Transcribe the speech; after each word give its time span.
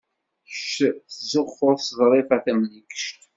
Kecc 0.53 0.75
tettzuxxuḍ 0.77 1.77
s 1.87 1.89
Ḍrifa 1.99 2.37
Tamlikect. 2.43 3.21